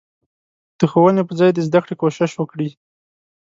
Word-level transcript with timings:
د 0.77 0.79
ښوونې 0.91 1.23
په 1.25 1.33
ځای 1.39 1.51
د 1.53 1.59
زدکړې 1.67 1.95
کوشش 2.01 2.31
وکړي. 2.35 2.69